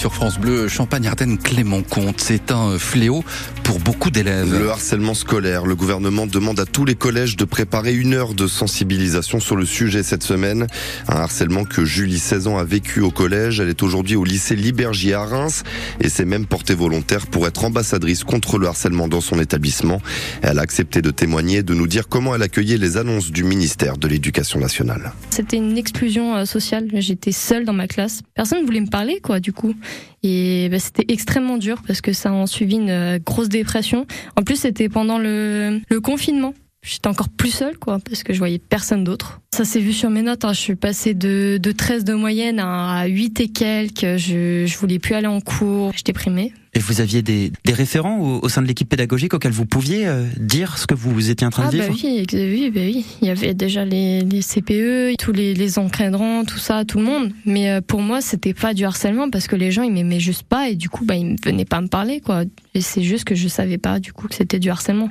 [0.00, 2.22] sur France Bleu Champagne-Ardenne Clément Comte.
[2.22, 3.22] C'est un fléau
[3.64, 4.50] pour beaucoup d'élèves.
[4.50, 5.66] Le harcèlement scolaire.
[5.66, 9.66] Le gouvernement demande à tous les collèges de préparer une heure de sensibilisation sur le
[9.66, 10.68] sujet cette semaine.
[11.06, 13.60] Un harcèlement que Julie, 16 ans, a vécu au collège.
[13.60, 15.64] Elle est aujourd'hui au lycée Libergier à Reims
[16.00, 20.00] et s'est même portée volontaire pour être ambassadrice contre le harcèlement dans son établissement.
[20.40, 23.98] Elle a accepté de témoigner, de nous dire comment elle accueillait les annonces du ministère
[23.98, 25.12] de l'Éducation nationale.
[25.28, 26.88] C'était une explosion euh, sociale.
[26.94, 28.22] J'étais seule dans ma classe.
[28.34, 29.74] Personne ne voulait me parler, quoi, du coup.
[30.22, 34.06] Et bah, c'était extrêmement dur parce que ça a suivi une euh, grosse dépression.
[34.36, 36.54] En plus, c'était pendant le confinement.
[36.82, 39.40] J'étais encore plus seule, quoi, parce que je voyais personne d'autre.
[39.54, 40.44] Ça s'est vu sur mes notes.
[40.44, 40.54] Hein.
[40.54, 44.16] Je suis passée de, de 13 de moyenne à 8 et quelques.
[44.16, 45.92] Je, je voulais plus aller en cours.
[45.94, 46.54] J'étais déprimée.
[46.72, 50.06] Et vous aviez des, des référents au, au, sein de l'équipe pédagogique auxquels vous pouviez
[50.06, 52.80] euh, dire ce que vous étiez en train ah, de vivre bah oui, oui, bah
[52.84, 53.04] oui.
[53.20, 57.04] Il y avait déjà les, les CPE, tous les, les encadrants, tout ça, tout le
[57.04, 57.32] monde.
[57.44, 60.44] Mais euh, pour moi, c'était pas du harcèlement parce que les gens ils m'aimaient juste
[60.44, 62.44] pas et du coup, bah ils venaient pas me parler, quoi.
[62.74, 65.10] Et c'est juste que je savais pas du coup que c'était du harcèlement.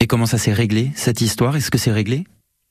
[0.00, 1.56] Et comment ça s'est réglé cette histoire?
[1.56, 2.24] Est-ce que c'est réglé?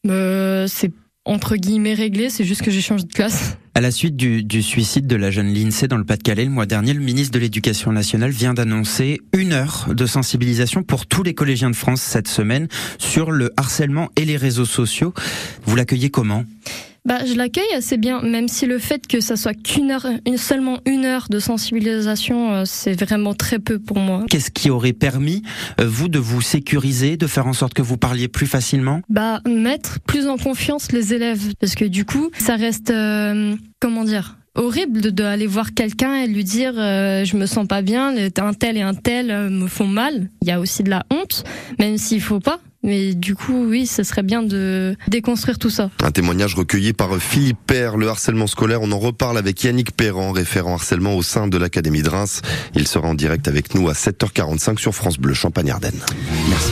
[0.08, 0.92] Euh, C'est
[1.28, 3.58] entre guillemets réglé, c'est juste que j'ai changé de classe.
[3.74, 6.68] À la suite du, du suicide de la jeune Lindsay dans le Pas-de-Calais le mois
[6.68, 11.34] dernier, le ministre de l'Éducation nationale vient d'annoncer une heure de sensibilisation pour tous les
[11.34, 12.68] collégiens de France cette semaine
[13.00, 15.16] sur le harcèlement et les réseaux sociaux.
[15.66, 16.46] Vous l'accueillez comment?
[17.06, 20.38] Bah, je l'accueille assez bien, même si le fait que ça soit qu'une heure, une,
[20.38, 24.26] seulement une heure de sensibilisation, euh, c'est vraiment très peu pour moi.
[24.30, 25.44] Qu'est-ce qui aurait permis,
[25.80, 29.02] euh, vous, de vous sécuriser, de faire en sorte que vous parliez plus facilement?
[29.10, 34.04] Bah, mettre plus en confiance les élèves, parce que du coup, ça reste, euh, comment
[34.04, 38.16] dire horrible de, aller voir quelqu'un et lui dire euh, je me sens pas bien,
[38.38, 40.30] un tel et un tel euh, me font mal.
[40.42, 41.44] Il y a aussi de la honte,
[41.80, 42.60] même s'il faut pas.
[42.86, 45.90] Mais du coup, oui, ce serait bien de déconstruire tout ça.
[46.04, 48.82] Un témoignage recueilli par Philippe Père, le harcèlement scolaire.
[48.84, 52.42] On en reparle avec Yannick Perran, référent harcèlement au sein de l'Académie de Reims.
[52.76, 56.00] Il sera en direct avec nous à 7h45 sur France Bleu Champagne-Ardenne.
[56.50, 56.64] Merci.